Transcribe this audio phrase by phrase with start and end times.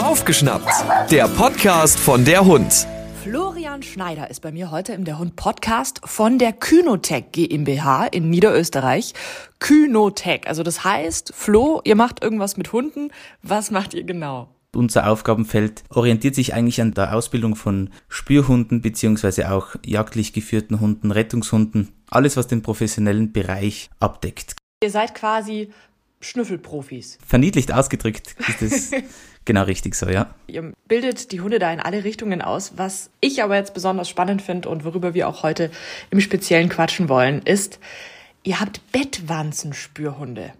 [0.00, 0.70] Aufgeschnappt,
[1.10, 2.86] der Podcast von der Hund.
[3.20, 8.30] Florian Schneider ist bei mir heute im Der Hund Podcast von der Kynotech GmbH in
[8.30, 9.14] Niederösterreich.
[9.58, 13.10] Kynotech, also das heißt, Flo, ihr macht irgendwas mit Hunden.
[13.42, 14.54] Was macht ihr genau?
[14.72, 21.10] Unser Aufgabenfeld orientiert sich eigentlich an der Ausbildung von Spürhunden beziehungsweise auch jagdlich geführten Hunden,
[21.10, 24.54] Rettungshunden, alles was den professionellen Bereich abdeckt.
[24.82, 25.70] Ihr seid quasi
[26.20, 27.18] Schnüffelprofis.
[27.26, 28.90] Verniedlicht ausgedrückt ist es
[29.44, 30.34] genau richtig so, ja.
[30.46, 32.72] Ihr bildet die Hunde da in alle Richtungen aus.
[32.76, 35.70] Was ich aber jetzt besonders spannend finde und worüber wir auch heute
[36.10, 37.78] im Speziellen quatschen wollen, ist,
[38.44, 40.52] ihr habt Bettwanzenspürhunde.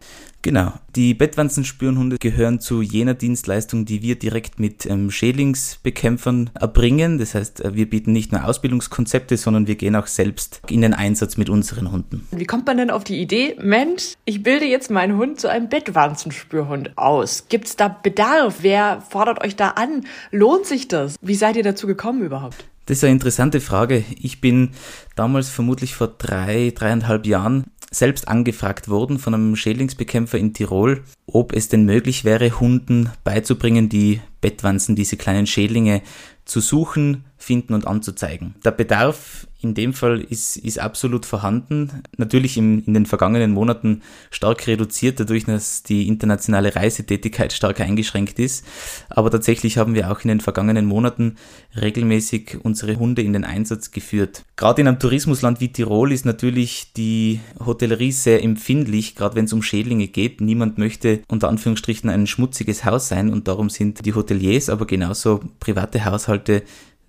[0.43, 0.73] Genau.
[0.97, 7.19] Die Bettwanzenspürhunde gehören zu jener Dienstleistung, die wir direkt mit ähm, Schädlingsbekämpfern erbringen.
[7.19, 10.95] Das heißt, äh, wir bieten nicht nur Ausbildungskonzepte, sondern wir gehen auch selbst in den
[10.95, 12.27] Einsatz mit unseren Hunden.
[12.31, 15.69] Wie kommt man denn auf die Idee, Mensch, ich bilde jetzt meinen Hund zu einem
[15.69, 17.47] Bettwanzenspürhund aus?
[17.49, 18.59] Gibt's da Bedarf?
[18.63, 20.07] Wer fordert euch da an?
[20.31, 21.17] Lohnt sich das?
[21.21, 22.65] Wie seid ihr dazu gekommen überhaupt?
[22.91, 24.03] Das ist eine interessante Frage.
[24.21, 24.71] Ich bin
[25.15, 31.53] damals vermutlich vor drei, dreieinhalb Jahren selbst angefragt worden von einem Schädlingsbekämpfer in Tirol, ob
[31.53, 36.03] es denn möglich wäre, Hunden beizubringen, die Bettwanzen, diese kleinen Schädlinge
[36.45, 38.57] zu suchen, finden und anzuzeigen.
[38.65, 42.03] Der Bedarf in dem Fall ist, ist absolut vorhanden.
[42.17, 48.39] Natürlich im, in den vergangenen Monaten stark reduziert, dadurch, dass die internationale Reisetätigkeit stark eingeschränkt
[48.39, 48.65] ist.
[49.11, 51.37] Aber tatsächlich haben wir auch in den vergangenen Monaten
[51.81, 54.45] regelmäßig unsere Hunde in den Einsatz geführt.
[54.57, 59.53] Gerade in einem Tourismusland wie Tirol ist natürlich die Hotellerie sehr empfindlich, gerade wenn es
[59.53, 60.41] um Schädlinge geht.
[60.41, 65.41] Niemand möchte unter Anführungsstrichen ein schmutziges Haus sein und darum sind die Hoteliers, aber genauso
[65.61, 66.63] private Haushalte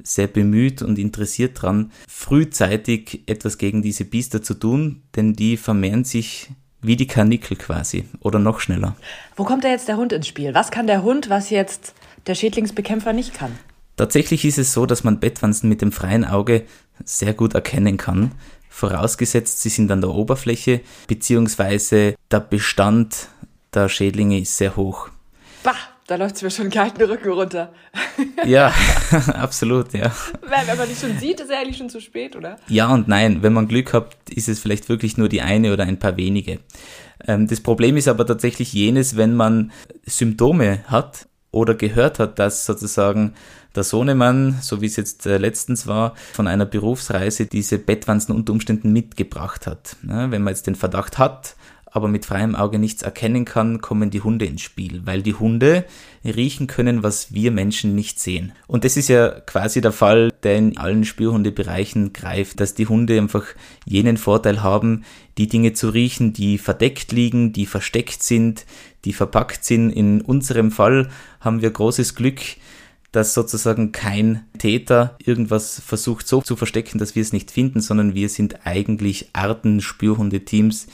[0.04, 6.04] sehr bemüht und interessiert dran, frühzeitig etwas gegen diese Biester zu tun, denn die vermehren
[6.04, 6.50] sich
[6.82, 8.96] wie die Karnickel quasi oder noch schneller.
[9.36, 10.54] Wo kommt da jetzt der Hund ins Spiel?
[10.54, 11.94] Was kann der Hund, was jetzt
[12.28, 13.52] der Schädlingsbekämpfer nicht kann?
[13.98, 16.64] Tatsächlich ist es so, dass man Bettwanzen mit dem freien Auge
[17.04, 18.32] sehr gut erkennen kann,
[18.70, 23.28] vorausgesetzt sie sind an der Oberfläche, beziehungsweise der Bestand
[23.74, 25.10] der Schädlinge ist sehr hoch.
[25.64, 25.76] Bah,
[26.12, 27.72] da läuft es mir schon kalt den Rücken runter.
[28.46, 28.74] Ja,
[29.34, 30.12] absolut, ja.
[30.42, 32.58] Wenn man die schon sieht, ist ja eigentlich schon zu spät, oder?
[32.68, 33.42] Ja und nein.
[33.44, 36.60] Wenn man Glück hat, ist es vielleicht wirklich nur die eine oder ein paar wenige.
[37.26, 39.72] Ähm, das Problem ist aber tatsächlich jenes, wenn man
[40.06, 43.34] Symptome hat oder gehört hat, dass sozusagen
[43.74, 48.52] der Sohnemann, so wie es jetzt äh, letztens war, von einer Berufsreise diese Bettwanzen unter
[48.52, 49.96] Umständen mitgebracht hat.
[50.02, 51.56] wenn man jetzt den Verdacht hat,
[51.92, 55.86] aber mit freiem Auge nichts erkennen kann, kommen die Hunde ins Spiel, weil die Hunde
[56.24, 58.54] riechen können, was wir Menschen nicht sehen.
[58.68, 63.18] Und das ist ja quasi der Fall, der in allen Spürhundebereichen greift, dass die Hunde
[63.18, 63.44] einfach
[63.86, 65.04] jenen Vorteil haben,
[65.38, 68.66] die Dinge zu riechen, die verdeckt liegen, die versteckt sind,
[69.04, 69.90] die verpackt sind.
[69.92, 71.10] In unserem Fall
[71.42, 72.40] haben wir großes Glück,
[73.12, 78.16] dass sozusagen kein Täter irgendwas versucht so zu verstecken, dass wir es nicht finden, sondern
[78.16, 80.88] wir sind eigentlich Arten-Spürhundeteams,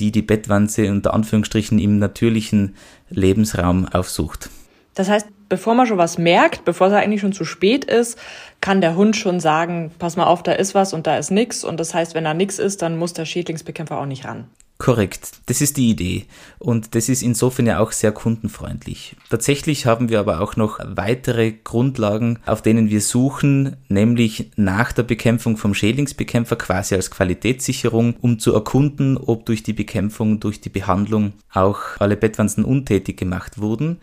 [0.00, 2.74] die die Bettwanze unter Anführungsstrichen im natürlichen
[3.10, 4.48] Lebensraum aufsucht.
[4.94, 8.18] Das heißt, bevor man schon was merkt, bevor es eigentlich schon zu spät ist,
[8.60, 11.64] kann der Hund schon sagen, pass mal auf, da ist was und da ist nichts.
[11.64, 14.46] Und das heißt, wenn da nichts ist, dann muss der Schädlingsbekämpfer auch nicht ran.
[14.80, 16.24] Korrekt, das ist die Idee.
[16.58, 19.14] Und das ist insofern ja auch sehr kundenfreundlich.
[19.28, 25.02] Tatsächlich haben wir aber auch noch weitere Grundlagen, auf denen wir suchen, nämlich nach der
[25.02, 30.70] Bekämpfung vom Schädlingsbekämpfer quasi als Qualitätssicherung, um zu erkunden, ob durch die Bekämpfung, durch die
[30.70, 33.98] Behandlung auch alle Bettwanzen untätig gemacht wurden.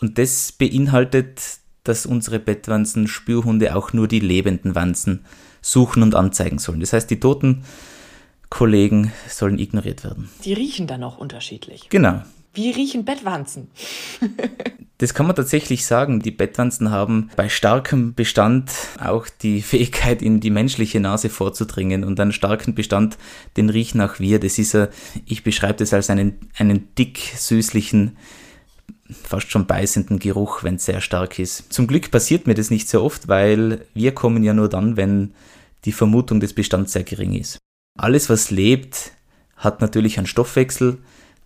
[0.00, 1.40] Und das beinhaltet,
[1.82, 5.24] dass unsere Bettwanzen Spürhunde auch nur die lebenden Wanzen
[5.62, 6.78] suchen und anzeigen sollen.
[6.78, 7.64] Das heißt, die toten
[8.52, 10.28] Kollegen sollen ignoriert werden.
[10.44, 11.88] Die riechen dann auch unterschiedlich.
[11.88, 12.20] Genau.
[12.52, 13.70] Wie riechen Bettwanzen?
[14.98, 16.20] das kann man tatsächlich sagen.
[16.20, 18.70] Die Bettwanzen haben bei starkem Bestand
[19.02, 23.16] auch die Fähigkeit, in die menschliche Nase vorzudringen und einen starken Bestand,
[23.56, 24.38] den riechen auch wir.
[24.38, 24.90] Das ist, a,
[25.24, 28.18] ich beschreibe das als einen, einen dick, süßlichen,
[29.08, 31.72] fast schon beißenden Geruch, wenn es sehr stark ist.
[31.72, 35.32] Zum Glück passiert mir das nicht so oft, weil wir kommen ja nur dann, wenn
[35.86, 37.58] die Vermutung des Bestands sehr gering ist.
[37.98, 39.12] Alles, was lebt,
[39.56, 40.98] hat natürlich einen Stoffwechsel.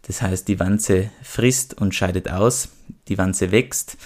[0.03, 2.69] Das heißt, die Wanze frisst und scheidet aus,
[3.09, 3.97] die Wanze wächst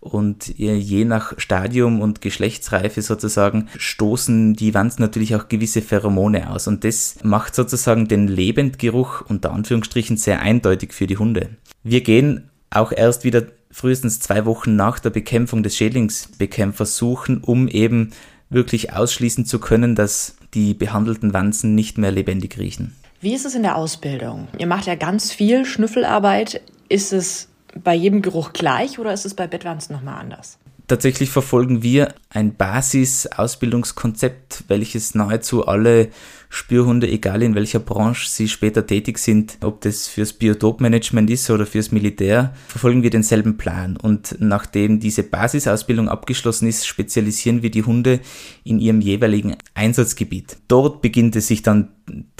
[0.00, 6.66] und je nach Stadium und Geschlechtsreife sozusagen stoßen die Wanzen natürlich auch gewisse Pheromone aus
[6.66, 11.50] und das macht sozusagen den Lebendgeruch unter Anführungsstrichen sehr eindeutig für die Hunde.
[11.82, 17.68] Wir gehen auch erst wieder frühestens zwei Wochen nach der Bekämpfung des Schädlingsbekämpfers suchen, um
[17.68, 18.12] eben
[18.48, 22.96] wirklich ausschließen zu können, dass die behandelten Wanzen nicht mehr lebendig riechen.
[23.20, 24.48] Wie ist es in der Ausbildung?
[24.58, 26.62] Ihr macht ja ganz viel Schnüffelarbeit.
[26.88, 27.48] Ist es
[27.82, 30.58] bei jedem Geruch gleich oder ist es bei Bettwanzen nochmal anders?
[30.88, 36.08] Tatsächlich verfolgen wir ein Basis-Ausbildungskonzept, welches nahezu alle
[36.52, 41.64] Spürhunde, egal in welcher Branche sie später tätig sind, ob das fürs Biotopmanagement ist oder
[41.64, 43.96] fürs Militär, verfolgen wir denselben Plan.
[43.96, 48.18] Und nachdem diese Basisausbildung abgeschlossen ist, spezialisieren wir die Hunde
[48.64, 50.56] in ihrem jeweiligen Einsatzgebiet.
[50.66, 51.90] Dort beginnt es sich dann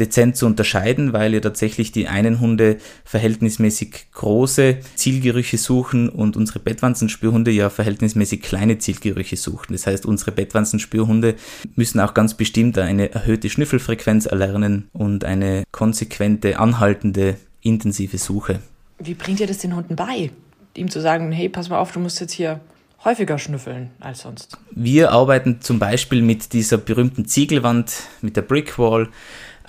[0.01, 6.59] dezent zu unterscheiden, weil ja tatsächlich die einen Hunde verhältnismäßig große Zielgerüche suchen und unsere
[6.59, 9.73] Bettwanzenspürhunde ja verhältnismäßig kleine Zielgerüche suchen.
[9.73, 11.37] Das heißt, unsere Bettwanzenspürhunde
[11.77, 18.61] müssen auch ganz bestimmt eine erhöhte Schnüffelfrequenz Frequenz erlernen und eine konsequente, anhaltende, intensive Suche.
[18.99, 20.31] Wie bringt ihr das den Hunden bei?
[20.75, 22.61] Ihm zu sagen, hey, pass mal auf, du musst jetzt hier
[23.05, 24.57] häufiger schnüffeln als sonst.
[24.71, 27.93] Wir arbeiten zum Beispiel mit dieser berühmten Ziegelwand,
[28.23, 29.11] mit der Brickwall,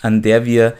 [0.01, 0.75] an der wir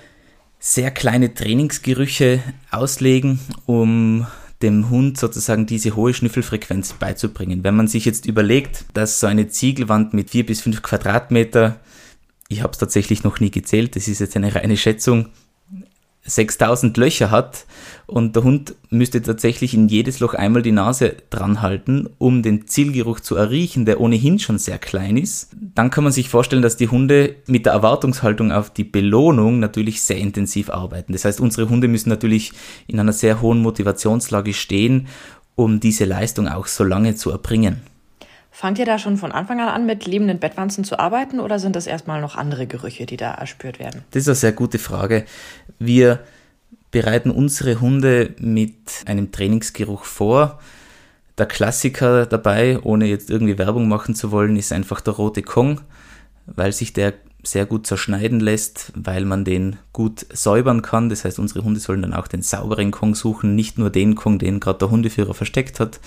[0.60, 2.40] sehr kleine Trainingsgerüche
[2.70, 4.28] auslegen, um
[4.62, 7.66] dem Hund sozusagen diese hohe Schnüffelfrequenz beizubringen.
[7.66, 11.80] Wenn man sich jetzt überlegt, dass so eine Ziegelwand mit vier bis fünf Quadratmeter
[12.52, 15.28] ich habe es tatsächlich noch nie gezählt, das ist jetzt eine reine Schätzung,
[16.24, 17.66] 6000 Löcher hat
[18.06, 22.68] und der Hund müsste tatsächlich in jedes Loch einmal die Nase dran halten, um den
[22.68, 26.78] Zielgeruch zu erriechen, der ohnehin schon sehr klein ist, dann kann man sich vorstellen, dass
[26.78, 31.14] die Hunde mit der Erwartungshaltung auf die Belohnung natürlich sehr intensiv arbeiten.
[31.14, 32.54] Das heißt, unsere Hunde müssen natürlich
[32.86, 35.08] in einer sehr hohen Motivationslage stehen,
[35.56, 37.82] um diese Leistung auch so lange zu erbringen.
[38.54, 41.76] Fangt ihr da schon von Anfang an an mit lebenden Bettwanzen zu arbeiten oder sind
[41.76, 44.04] das erstmal noch andere Gerüche, die da erspürt werden?
[44.12, 45.26] Das ist eine sehr gute Frage.
[45.80, 46.20] Wir
[46.92, 48.76] bereiten unsere Hunde mit
[49.06, 50.60] einem Trainingsgeruch vor.
[51.38, 55.80] Der Klassiker dabei, ohne jetzt irgendwie Werbung machen zu wollen, ist einfach der rote Kong,
[56.46, 57.14] weil sich der
[57.44, 61.10] sehr gut zerschneiden lässt, weil man den gut säubern kann.
[61.10, 64.38] Das heißt, unsere Hunde sollen dann auch den sauberen Kong suchen, nicht nur den Kong,
[64.38, 66.02] den gerade der Hundeführer versteckt hat.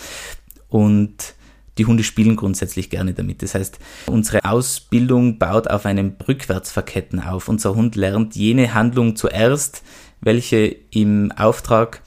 [0.69, 1.35] Und
[1.79, 3.43] die Hunde spielen grundsätzlich gerne damit.
[3.43, 7.49] Das heißt, unsere Ausbildung baut auf einem Rückwärtsverketten auf.
[7.49, 9.82] Unser Hund lernt jene Handlung zuerst,
[10.21, 12.03] welche im Auftrag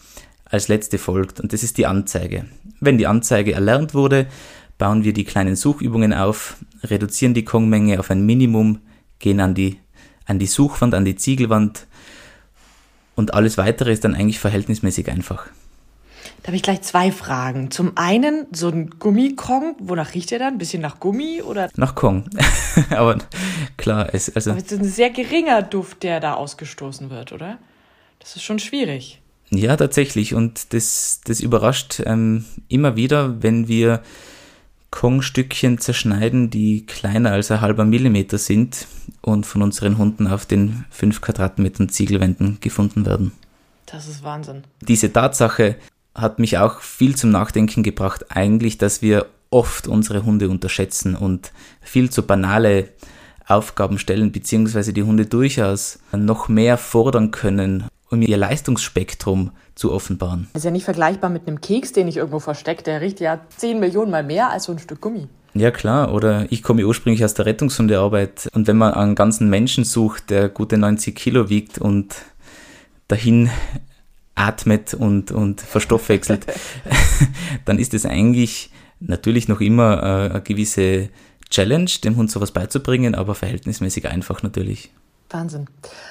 [0.46, 1.40] als letzte folgt.
[1.40, 2.46] Und das ist die Anzeige.
[2.80, 4.28] Wenn die Anzeige erlernt wurde,
[4.78, 8.80] bauen wir die kleinen Suchübungen auf, reduzieren die Kongmenge auf ein Minimum,
[9.20, 9.78] gehen an die,
[10.26, 11.88] an die Suchwand, an die Ziegelwand
[13.16, 15.48] und alles weitere ist dann eigentlich verhältnismäßig einfach.
[16.42, 17.72] Da habe ich gleich zwei Fragen.
[17.72, 20.54] Zum einen so ein Gummikong, wonach riecht der dann?
[20.54, 21.70] Ein bisschen nach Gummi oder?
[21.76, 22.24] Nach Kong.
[22.90, 23.18] Aber
[23.76, 24.52] klar, es also.
[24.52, 27.58] Aber es ist ein sehr geringer Duft, der da ausgestoßen wird, oder?
[28.20, 29.22] Das ist schon schwierig.
[29.50, 30.34] Ja, tatsächlich.
[30.34, 34.02] Und das, das überrascht ähm, immer wieder, wenn wir
[34.92, 38.88] Kong-Stückchen zerschneiden, die kleiner als ein halber Millimeter sind
[39.22, 43.32] und von unseren Hunden auf den 5 Quadratmetern Ziegelwänden gefunden werden.
[43.86, 44.64] Das ist Wahnsinn.
[44.82, 45.76] Diese Tatsache
[46.18, 51.52] hat mich auch viel zum Nachdenken gebracht, eigentlich, dass wir oft unsere Hunde unterschätzen und
[51.82, 52.90] viel zu banale
[53.48, 60.48] Aufgaben stellen, beziehungsweise die Hunde durchaus noch mehr fordern können, um ihr Leistungsspektrum zu offenbaren.
[60.54, 62.84] Das ist ja nicht vergleichbar mit einem Keks, den ich irgendwo verstecke.
[62.84, 65.28] Der riecht ja 10 Millionen mal mehr als so ein Stück Gummi.
[65.54, 69.86] Ja klar, oder ich komme ursprünglich aus der Rettungshundearbeit und wenn man einen ganzen Menschen
[69.86, 72.16] sucht, der gute 90 Kilo wiegt und
[73.08, 73.50] dahin
[74.38, 76.46] atmet und, und verstoffwechselt,
[77.66, 81.10] dann ist es eigentlich natürlich noch immer äh, eine gewisse
[81.50, 84.92] Challenge, dem Hund sowas beizubringen, aber verhältnismäßig einfach natürlich.
[85.30, 85.68] Wahnsinn.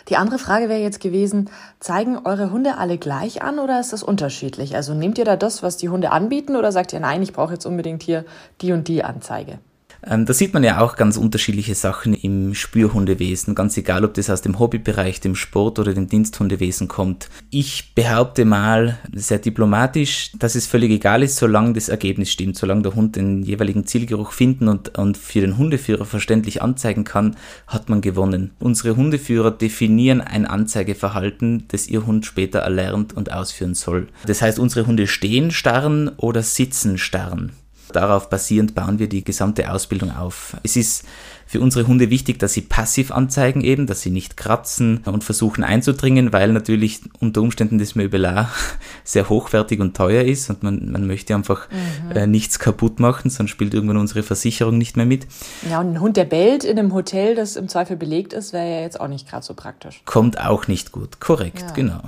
[0.08, 1.48] Die andere Frage wäre jetzt gewesen,
[1.80, 4.76] zeigen eure Hunde alle gleich an oder ist das unterschiedlich?
[4.76, 7.54] Also nehmt ihr da das, was die Hunde anbieten oder sagt ihr, nein, ich brauche
[7.54, 8.24] jetzt unbedingt hier
[8.60, 9.58] die und die Anzeige?
[10.08, 14.30] Ähm, da sieht man ja auch ganz unterschiedliche Sachen im Spürhundewesen, ganz egal, ob das
[14.30, 17.28] aus dem Hobbybereich, dem Sport oder dem Diensthundewesen kommt.
[17.50, 22.82] Ich behaupte mal sehr diplomatisch, dass es völlig egal ist, solange das Ergebnis stimmt, solange
[22.82, 27.36] der Hund den jeweiligen Zielgeruch finden und, und für den Hundeführer verständlich anzeigen kann,
[27.66, 28.52] hat man gewonnen.
[28.60, 34.06] Unsere Hundeführer definieren ein Anzeigeverhalten, das ihr Hund später erlernt und ausführen soll.
[34.26, 37.52] Das heißt, unsere Hunde stehen starren oder sitzen starren.
[37.92, 40.56] Darauf basierend bauen wir die gesamte Ausbildung auf.
[40.62, 41.04] Es ist
[41.46, 45.62] für unsere Hunde wichtig, dass sie passiv anzeigen eben, dass sie nicht kratzen und versuchen
[45.62, 48.50] einzudringen, weil natürlich unter Umständen das Möbelar
[49.04, 52.16] sehr hochwertig und teuer ist und man, man möchte einfach mhm.
[52.16, 55.26] äh, nichts kaputt machen, sonst spielt irgendwann unsere Versicherung nicht mehr mit.
[55.70, 58.68] Ja, und ein Hund, der bellt in einem Hotel, das im Zweifel belegt ist, wäre
[58.68, 60.02] ja jetzt auch nicht gerade so praktisch.
[60.04, 61.70] Kommt auch nicht gut, korrekt, ja.
[61.72, 62.00] genau.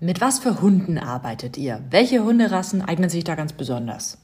[0.00, 1.80] Mit was für Hunden arbeitet ihr?
[1.90, 4.18] Welche Hunderassen eignen sich da ganz besonders?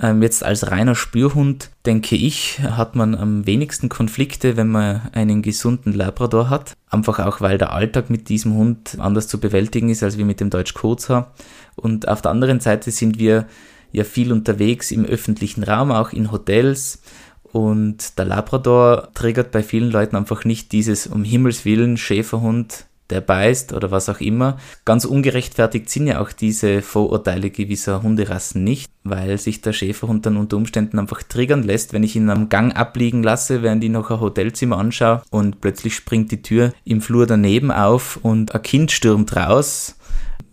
[0.00, 5.42] Ähm, jetzt als reiner Spürhund, denke ich, hat man am wenigsten Konflikte, wenn man einen
[5.42, 6.74] gesunden Labrador hat.
[6.90, 10.40] Einfach auch, weil der Alltag mit diesem Hund anders zu bewältigen ist, als wie mit
[10.40, 11.32] dem Deutsch Kurzhaar.
[11.76, 13.46] Und auf der anderen Seite sind wir
[13.92, 17.02] ja viel unterwegs im öffentlichen Raum, auch in Hotels.
[17.44, 23.20] Und der Labrador triggert bei vielen Leuten einfach nicht dieses um Himmels Willen Schäferhund, der
[23.20, 24.56] beißt oder was auch immer.
[24.84, 30.38] Ganz ungerechtfertigt sind ja auch diese Vorurteile gewisser Hunderassen nicht, weil sich der Schäferhund dann
[30.38, 34.10] unter Umständen einfach triggern lässt, wenn ich ihn am Gang abliegen lasse, während ich noch
[34.10, 38.90] ein Hotelzimmer anschaue und plötzlich springt die Tür im Flur daneben auf und ein Kind
[38.90, 39.96] stürmt raus,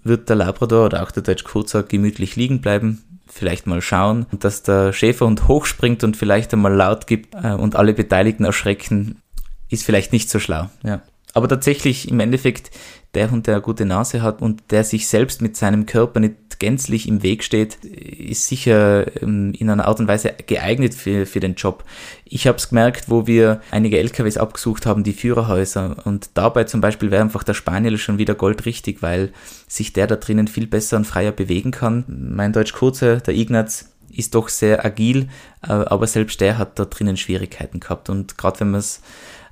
[0.03, 4.63] wird der Labrador oder auch der Deutsch Kurzer gemütlich liegen bleiben, vielleicht mal schauen, dass
[4.63, 9.21] der Schäferhund hochspringt und vielleicht einmal laut gibt äh, und alle Beteiligten erschrecken,
[9.69, 10.69] ist vielleicht nicht so schlau.
[10.83, 11.01] Ja.
[11.33, 12.71] Aber tatsächlich im Endeffekt
[13.13, 16.59] der Hund, der eine gute Nase hat und der sich selbst mit seinem Körper nicht
[16.59, 21.39] gänzlich im Weg steht, ist sicher ähm, in einer Art und Weise geeignet für, für
[21.39, 21.83] den Job.
[22.25, 25.97] Ich habe es gemerkt, wo wir einige LKWs abgesucht haben, die Führerhäuser.
[26.03, 29.31] Und dabei zum Beispiel wäre einfach der Spaniel schon wieder goldrichtig, weil
[29.67, 32.03] sich der da drinnen viel besser und freier bewegen kann.
[32.07, 35.29] Mein Deutsch Kurzer, der Ignaz, ist doch sehr agil,
[35.63, 38.09] äh, aber selbst der hat da drinnen Schwierigkeiten gehabt.
[38.09, 39.01] Und gerade wenn man es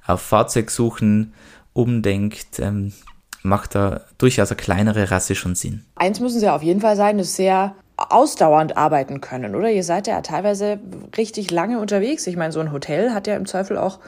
[0.06, 1.34] auf Fahrzeugsuchen
[1.78, 2.92] umdenkt, ähm,
[3.44, 5.86] macht da durchaus eine kleinere Rasse schon Sinn.
[5.96, 9.72] Eins müssen sie auf jeden Fall sein, ist sehr ausdauernd arbeiten können, oder?
[9.72, 10.80] Ihr seid ja teilweise
[11.18, 12.28] richtig lange unterwegs.
[12.28, 14.00] Ich meine, so ein Hotel hat ja im Zweifel auch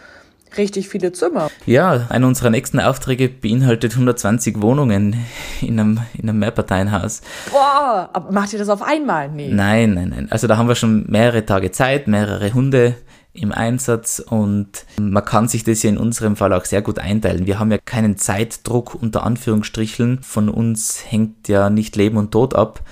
[0.58, 1.50] richtig viele Zimmer.
[1.66, 5.16] Ja, einer unserer nächsten Aufträge beinhaltet 120 Wohnungen
[5.62, 7.22] in einem, in einem Mehrparteienhaus.
[7.52, 9.30] Boah, aber macht ihr das auf einmal?
[9.30, 9.50] Nee.
[9.52, 10.28] Nein, nein, nein.
[10.32, 12.96] Also da haben wir schon mehrere Tage Zeit, mehrere Hunde
[13.34, 17.46] im Einsatz und man kann sich das ja in unserem Fall auch sehr gut einteilen.
[17.46, 20.24] Wir haben ja keinen Zeitdruck unter Anführungsstrichen.
[20.24, 22.84] Von uns hängt ja nicht Leben und Tod ab.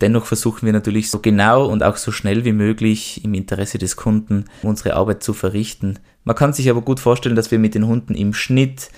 [0.00, 3.96] Dennoch versuchen wir natürlich so genau und auch so schnell wie möglich im Interesse des
[3.96, 5.98] Kunden unsere Arbeit zu verrichten.
[6.22, 8.90] Man kann sich aber gut vorstellen, dass wir mit den Hunden im Schnitt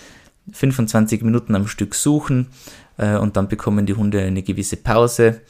[0.52, 2.48] 25 Minuten am Stück suchen
[2.98, 5.40] äh, und dann bekommen die Hunde eine gewisse Pause,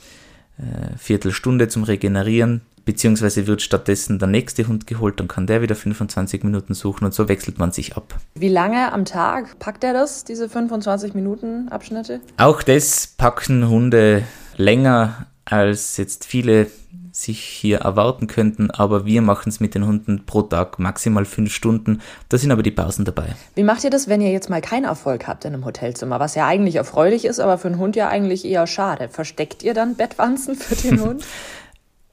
[0.56, 5.74] äh, Viertelstunde zum Regenerieren beziehungsweise wird stattdessen der nächste Hund geholt, dann kann der wieder
[5.74, 8.14] 25 Minuten suchen und so wechselt man sich ab.
[8.34, 12.20] Wie lange am Tag packt er das, diese 25 Minuten Abschnitte?
[12.36, 14.24] Auch das packen Hunde
[14.56, 16.68] länger als jetzt viele
[17.14, 21.54] sich hier erwarten könnten, aber wir machen es mit den Hunden pro Tag maximal fünf
[21.54, 22.00] Stunden.
[22.28, 23.28] Da sind aber die Pausen dabei.
[23.54, 26.34] Wie macht ihr das, wenn ihr jetzt mal keinen Erfolg habt in einem Hotelzimmer, was
[26.34, 29.08] ja eigentlich erfreulich ist, aber für einen Hund ja eigentlich eher schade?
[29.08, 31.24] Versteckt ihr dann Bettwanzen für den Hund?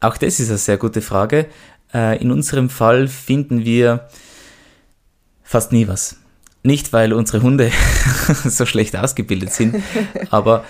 [0.01, 1.45] Auch das ist eine sehr gute Frage.
[1.93, 4.09] Äh, in unserem Fall finden wir
[5.43, 6.17] fast nie was.
[6.63, 7.71] Nicht, weil unsere Hunde
[8.43, 9.75] so schlecht ausgebildet sind,
[10.29, 10.63] aber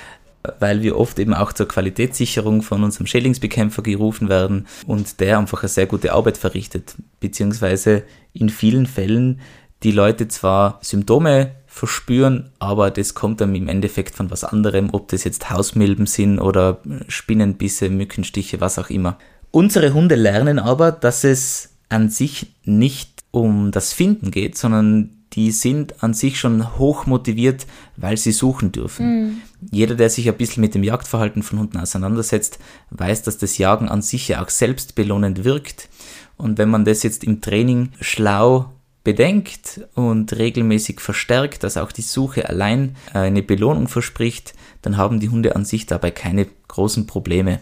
[0.59, 5.61] weil wir oft eben auch zur Qualitätssicherung von unserem Schädlingsbekämpfer gerufen werden und der einfach
[5.61, 9.39] eine sehr gute Arbeit verrichtet, beziehungsweise in vielen Fällen
[9.83, 15.07] die Leute zwar Symptome verspüren, aber das kommt dann im Endeffekt von was anderem, ob
[15.07, 19.17] das jetzt Hausmilben sind oder Spinnenbisse, Mückenstiche, was auch immer.
[19.51, 25.51] Unsere Hunde lernen aber, dass es an sich nicht um das Finden geht, sondern die
[25.51, 29.05] sind an sich schon hoch motiviert, weil sie suchen dürfen.
[29.05, 29.41] Mhm.
[29.71, 32.59] Jeder, der sich ein bisschen mit dem Jagdverhalten von Hunden auseinandersetzt,
[32.89, 35.87] weiß, dass das Jagen an sich ja auch selbst belohnend wirkt.
[36.35, 38.73] Und wenn man das jetzt im Training schlau
[39.03, 45.29] bedenkt und regelmäßig verstärkt, dass auch die Suche allein eine Belohnung verspricht, dann haben die
[45.29, 47.59] Hunde an sich dabei keine großen Probleme.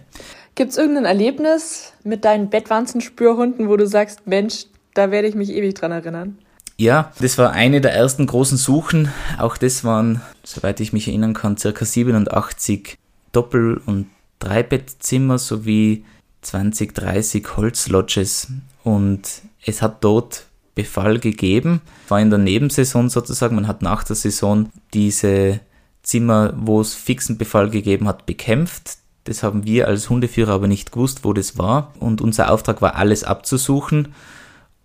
[0.56, 5.50] Gibt es irgendein Erlebnis mit deinen Bettwanzenspürhunden, wo du sagst, Mensch, da werde ich mich
[5.52, 6.38] ewig dran erinnern?
[6.76, 9.12] Ja, das war eine der ersten großen Suchen.
[9.38, 12.98] Auch das waren, soweit ich mich erinnern kann, circa 87
[13.32, 14.08] Doppel- und
[14.40, 16.06] Dreibettzimmer sowie
[16.42, 18.48] 20, 30 Holzlodges.
[18.84, 20.46] Und es hat dort
[20.80, 21.82] Befall gegeben.
[22.08, 23.56] War in der Nebensaison sozusagen.
[23.56, 25.60] Man hat nach der Saison diese
[26.04, 29.00] Zimmer, wo es fixen Befall gegeben hat, bekämpft.
[29.26, 31.94] Das haben wir als Hundeführer aber nicht gewusst, wo das war.
[32.00, 34.14] Und unser Auftrag war, alles abzusuchen.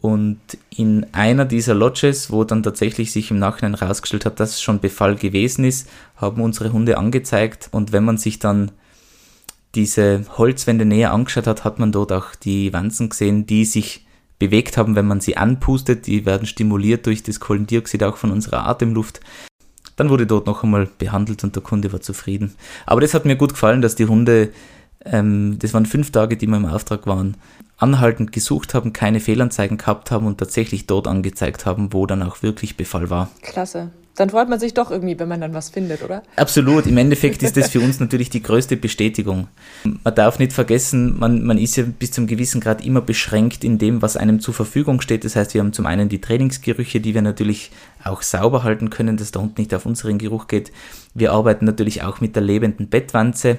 [0.01, 4.63] Und in einer dieser Lodges, wo dann tatsächlich sich im Nachhinein herausgestellt hat, dass es
[4.63, 7.69] schon Befall gewesen ist, haben unsere Hunde angezeigt.
[7.71, 8.73] Und wenn man sich dann
[9.77, 14.04] diese Holzwände näher angeschaut hat, hat man dort auch die Wanzen gesehen, die sich
[14.39, 16.07] bewegt haben, wenn man sie anpustet.
[16.07, 19.21] Die werden stimuliert durch das Kohlendioxid auch von unserer Atemluft.
[19.97, 22.55] Dann wurde dort noch einmal behandelt und der Kunde war zufrieden.
[22.87, 24.51] Aber das hat mir gut gefallen, dass die Hunde,
[25.05, 27.37] ähm, das waren fünf Tage, die wir im Auftrag waren,
[27.77, 32.43] anhaltend gesucht haben, keine Fehlanzeigen gehabt haben und tatsächlich dort angezeigt haben, wo dann auch
[32.43, 33.31] wirklich Befall war.
[33.43, 33.91] Klasse.
[34.17, 36.23] Dann freut man sich doch irgendwie, wenn man dann was findet, oder?
[36.37, 36.87] Absolut.
[36.87, 39.49] Im Endeffekt ist das für uns natürlich die größte Bestätigung.
[39.83, 43.79] Man darf nicht vergessen, man, man ist ja bis zum gewissen Grad immer beschränkt in
[43.79, 45.25] dem, was einem zur Verfügung steht.
[45.25, 47.73] Das heißt, wir haben zum einen die Trainingsgerüche, die wir natürlich
[48.05, 50.71] auch sauber halten können, dass der Hund nicht auf unseren Geruch geht.
[51.15, 53.59] Wir arbeiten natürlich auch mit der lebenden Bettwanze,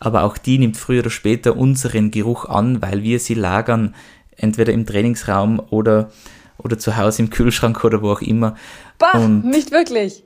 [0.00, 3.94] aber auch die nimmt früher oder später unseren Geruch an, weil wir sie lagern,
[4.36, 6.10] entweder im Trainingsraum oder
[6.58, 8.56] oder zu Hause im Kühlschrank oder wo auch immer.
[8.98, 10.22] Bah, und nicht wirklich.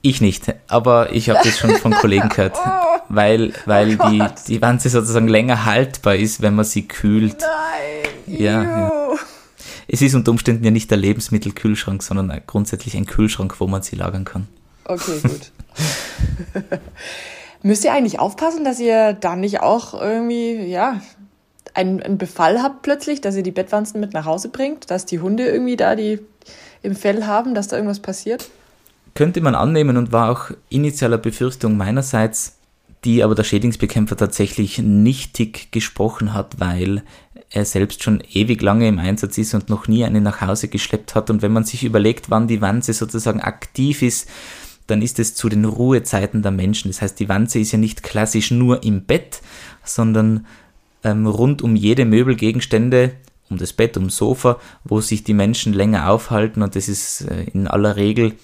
[0.00, 4.22] Ich nicht, aber ich habe das schon von Kollegen gehört, oh, weil, weil oh die,
[4.46, 7.38] die Wanze sozusagen länger haltbar ist, wenn man sie kühlt.
[7.40, 8.38] Nein.
[8.38, 8.92] Ja, ja.
[9.88, 13.96] Es ist unter Umständen ja nicht der Lebensmittelkühlschrank, sondern grundsätzlich ein Kühlschrank, wo man sie
[13.96, 14.46] lagern kann.
[14.84, 15.50] Okay, gut.
[17.62, 21.00] Müsst ihr eigentlich aufpassen, dass ihr da nicht auch irgendwie, ja,
[21.74, 25.20] einen, einen Befall habt plötzlich, dass ihr die Bettwanzen mit nach Hause bringt, dass die
[25.20, 26.20] Hunde irgendwie da die
[26.82, 28.50] im Fell haben, dass da irgendwas passiert?
[29.14, 32.56] Könnte man annehmen und war auch initialer Befürchtung meinerseits,
[33.04, 37.02] die aber der Schädlingsbekämpfer tatsächlich nichtig gesprochen hat, weil
[37.50, 41.14] er selbst schon ewig lange im Einsatz ist und noch nie eine nach Hause geschleppt
[41.14, 41.30] hat.
[41.30, 44.28] Und wenn man sich überlegt, wann die Wanze sozusagen aktiv ist,
[44.86, 46.90] dann ist es zu den Ruhezeiten der Menschen.
[46.90, 49.40] Das heißt, die Wanze ist ja nicht klassisch nur im Bett,
[49.84, 50.46] sondern
[51.04, 53.12] ähm, rund um jede Möbelgegenstände,
[53.50, 57.44] um das Bett, um Sofa, wo sich die Menschen länger aufhalten und das ist äh,
[57.52, 58.34] in aller Regel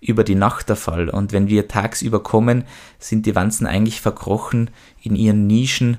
[0.00, 1.08] über die Nacht der Fall.
[1.10, 2.64] Und wenn wir tagsüber kommen,
[2.98, 4.70] sind die Wanzen eigentlich verkrochen
[5.02, 5.98] in ihren Nischen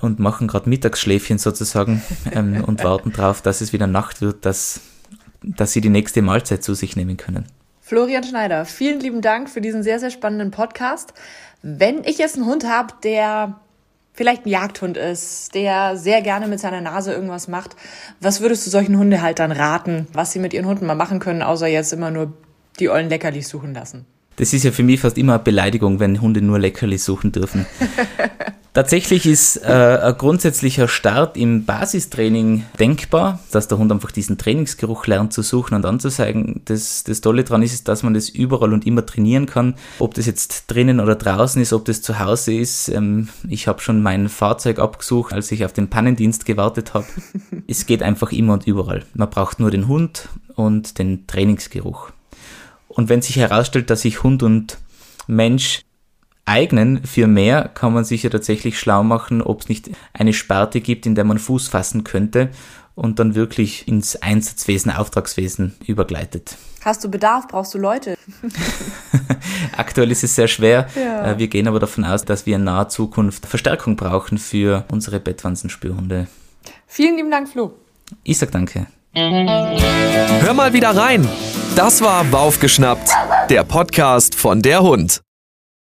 [0.00, 4.80] und machen gerade Mittagsschläfchen sozusagen ähm, und warten darauf, dass es wieder Nacht wird, dass,
[5.42, 7.46] dass sie die nächste Mahlzeit zu sich nehmen können.
[7.80, 11.12] Florian Schneider, vielen lieben Dank für diesen sehr, sehr spannenden Podcast.
[11.62, 13.60] Wenn ich jetzt einen Hund habe, der
[14.12, 17.76] vielleicht ein Jagdhund ist, der sehr gerne mit seiner Nase irgendwas macht,
[18.20, 21.66] was würdest du solchen Hundehaltern raten, was sie mit ihren Hunden mal machen können, außer
[21.66, 22.32] jetzt immer nur
[22.78, 24.06] die ollen Leckerlis suchen lassen?
[24.36, 27.66] Das ist ja für mich fast immer eine Beleidigung, wenn Hunde nur Leckerlis suchen dürfen.
[28.72, 35.08] Tatsächlich ist äh, ein grundsätzlicher Start im Basistraining denkbar, dass der Hund einfach diesen Trainingsgeruch
[35.08, 36.62] lernt zu suchen und anzuzeigen.
[36.66, 39.74] Das, das Tolle daran ist, dass man das überall und immer trainieren kann.
[39.98, 42.88] Ob das jetzt drinnen oder draußen ist, ob das zu Hause ist.
[42.88, 47.06] Ähm, ich habe schon mein Fahrzeug abgesucht, als ich auf den Pannendienst gewartet habe.
[47.66, 49.04] es geht einfach immer und überall.
[49.14, 52.12] Man braucht nur den Hund und den Trainingsgeruch.
[53.00, 54.76] Und wenn sich herausstellt, dass sich Hund und
[55.26, 55.80] Mensch
[56.44, 60.82] eignen für mehr, kann man sich ja tatsächlich schlau machen, ob es nicht eine Sparte
[60.82, 62.50] gibt, in der man Fuß fassen könnte
[62.94, 66.58] und dann wirklich ins Einsatzwesen, Auftragswesen übergleitet.
[66.84, 67.48] Hast du Bedarf?
[67.48, 68.18] Brauchst du Leute?
[69.78, 70.86] Aktuell ist es sehr schwer.
[70.94, 71.32] Ja.
[71.32, 75.20] Äh, wir gehen aber davon aus, dass wir in naher Zukunft Verstärkung brauchen für unsere
[75.20, 76.26] Bettwanzenspürhunde.
[76.86, 77.72] Vielen lieben Dank, Flo.
[78.24, 78.88] Ich sag danke.
[79.14, 81.28] Hör mal wieder rein.
[81.74, 83.10] Das war Baufgeschnappt,
[83.48, 85.20] der Podcast von der Hund.